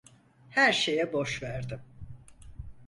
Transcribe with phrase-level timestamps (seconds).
[0.49, 1.79] Her şeye boş verdim.